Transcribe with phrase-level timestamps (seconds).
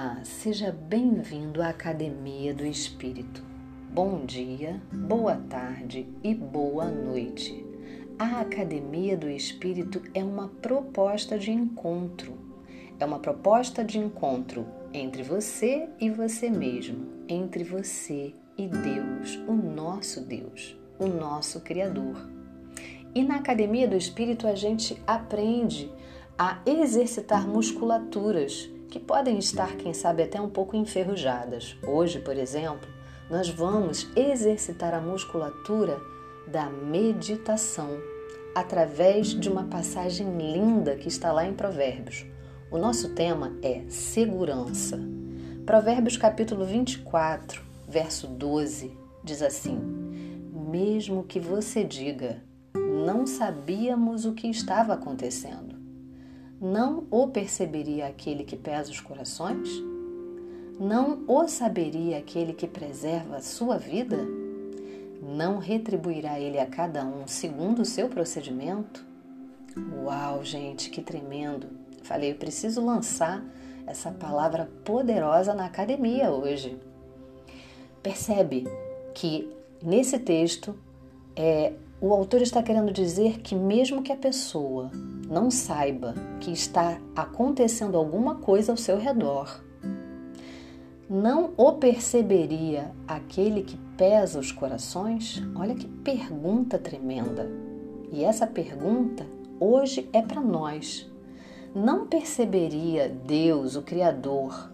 [0.00, 3.42] Olá, seja bem-vindo à Academia do Espírito.
[3.92, 7.66] Bom dia, boa tarde e boa noite.
[8.16, 12.38] A Academia do Espírito é uma proposta de encontro.
[13.00, 14.64] É uma proposta de encontro
[14.94, 22.30] entre você e você mesmo, entre você e Deus, o nosso Deus, o nosso Criador.
[23.12, 25.90] E na Academia do Espírito a gente aprende
[26.38, 31.76] a exercitar musculaturas que podem estar, quem sabe, até um pouco enferrujadas.
[31.86, 32.88] Hoje, por exemplo,
[33.30, 36.00] nós vamos exercitar a musculatura
[36.46, 37.90] da meditação
[38.54, 42.24] através de uma passagem linda que está lá em Provérbios.
[42.70, 44.98] O nosso tema é segurança.
[45.66, 49.78] Provérbios capítulo 24, verso 12, diz assim:
[50.70, 52.42] Mesmo que você diga,
[52.74, 55.77] não sabíamos o que estava acontecendo
[56.60, 59.68] não o perceberia aquele que pesa os corações?
[60.78, 64.18] Não o saberia aquele que preserva a sua vida?
[65.22, 69.04] Não retribuirá ele a cada um segundo o seu procedimento?
[70.02, 71.68] Uau, gente, que tremendo!
[72.02, 73.44] Falei, eu preciso lançar
[73.86, 76.76] essa palavra poderosa na academia hoje.
[78.02, 78.64] Percebe
[79.14, 80.74] que nesse texto
[81.38, 84.90] é, o autor está querendo dizer que, mesmo que a pessoa
[85.30, 89.62] não saiba que está acontecendo alguma coisa ao seu redor,
[91.08, 95.40] não o perceberia aquele que pesa os corações?
[95.54, 97.48] Olha que pergunta tremenda!
[98.10, 99.24] E essa pergunta
[99.60, 101.08] hoje é para nós.
[101.72, 104.72] Não perceberia Deus, o Criador,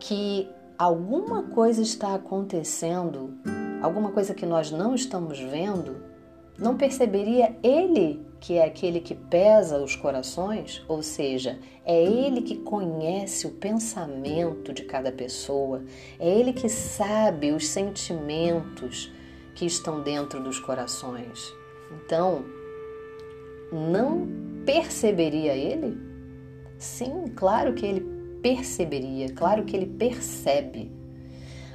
[0.00, 3.34] que alguma coisa está acontecendo,
[3.80, 5.96] alguma coisa que nós não estamos vendo
[6.58, 10.84] não perceberia ele que é aquele que pesa os corações?
[10.88, 15.84] Ou seja, é ele que conhece o pensamento de cada pessoa,
[16.18, 19.12] é ele que sabe os sentimentos
[19.54, 21.52] que estão dentro dos corações.
[21.90, 22.44] Então,
[23.72, 24.28] não
[24.64, 25.98] perceberia ele?
[26.78, 28.06] Sim, claro que ele
[28.40, 30.92] perceberia, claro que ele percebe.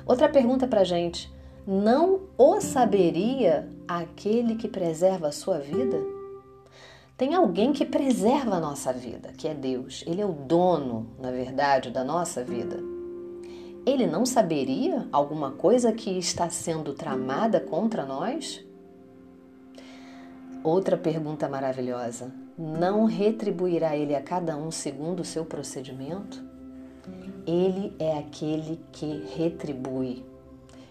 [0.05, 1.32] Outra pergunta para gente:
[1.65, 5.97] não o saberia aquele que preserva a sua vida?
[7.17, 10.03] Tem alguém que preserva a nossa vida, que é Deus.
[10.05, 12.77] Ele é o dono, na verdade, da nossa vida.
[13.85, 18.65] Ele não saberia alguma coisa que está sendo tramada contra nós?
[20.63, 26.43] Outra pergunta maravilhosa: não retribuirá ele a cada um segundo o seu procedimento?
[27.45, 30.25] Ele é aquele que retribui.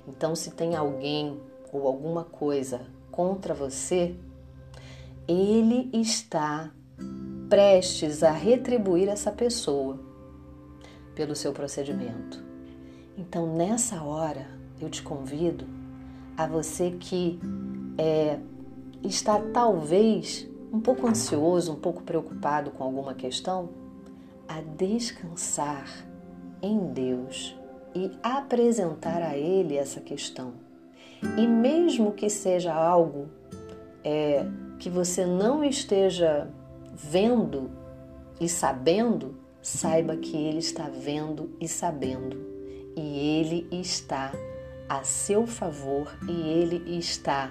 [0.06, 1.40] Então, se tem alguém
[1.72, 4.14] ou alguma coisa contra você,
[5.26, 6.70] ele está
[7.48, 10.00] prestes a retribuir essa pessoa
[11.14, 12.42] pelo seu procedimento.
[13.16, 14.46] Então, nessa hora,
[14.80, 15.66] eu te convido
[16.36, 17.38] a você que
[17.98, 18.38] é,
[19.02, 23.68] está talvez um pouco ansioso, um pouco preocupado com alguma questão,
[24.48, 25.86] a descansar
[26.62, 27.54] em Deus
[27.94, 30.54] e apresentar a Ele essa questão.
[31.36, 33.28] E mesmo que seja algo
[34.04, 34.44] é,
[34.78, 36.48] que você não esteja
[36.92, 37.70] vendo
[38.40, 42.36] e sabendo, saiba que Ele está vendo e sabendo.
[42.96, 44.32] E Ele está
[44.88, 47.50] a seu favor e Ele está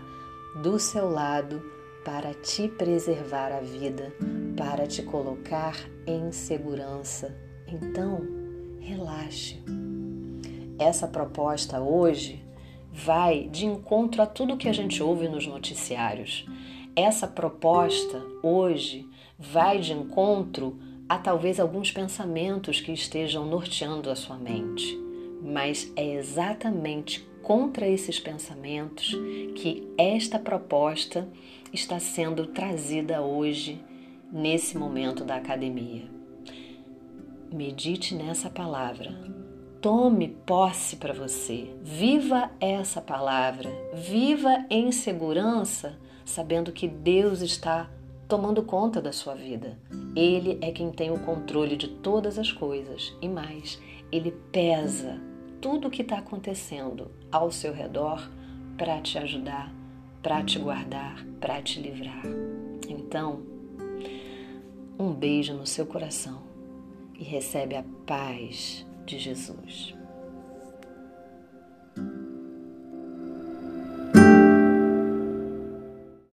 [0.61, 1.61] do seu lado
[2.03, 4.13] para te preservar a vida,
[4.57, 5.75] para te colocar
[6.05, 7.33] em segurança.
[7.67, 8.21] Então,
[8.79, 9.63] relaxe.
[10.81, 12.43] Essa proposta hoje
[12.91, 16.43] vai de encontro a tudo que a gente ouve nos noticiários.
[16.95, 24.37] Essa proposta hoje vai de encontro a talvez alguns pensamentos que estejam norteando a sua
[24.37, 24.99] mente,
[25.43, 29.15] mas é exatamente contra esses pensamentos
[29.55, 31.29] que esta proposta
[31.71, 33.79] está sendo trazida hoje,
[34.31, 36.09] nesse momento da academia.
[37.53, 39.40] Medite nessa palavra,
[39.81, 41.73] Tome posse para você.
[41.81, 43.67] Viva essa palavra.
[43.95, 47.89] Viva em segurança, sabendo que Deus está
[48.27, 49.79] tomando conta da sua vida.
[50.15, 53.81] Ele é quem tem o controle de todas as coisas e mais,
[54.11, 55.19] ele pesa
[55.59, 58.29] tudo o que está acontecendo ao seu redor
[58.77, 59.73] para te ajudar,
[60.21, 62.21] para te guardar, para te livrar.
[62.87, 63.41] Então,
[64.99, 66.43] um beijo no seu coração
[67.17, 69.93] e recebe a paz de Jesus.